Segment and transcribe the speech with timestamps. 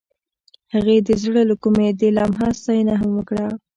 [0.73, 3.45] هغې د زړه له کومې د لمحه ستاینه هم وکړه.